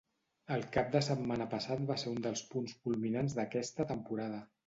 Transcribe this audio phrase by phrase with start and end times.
[0.53, 4.43] El cap de setmana passat va ser un dels punts culminants d’aquesta temporada.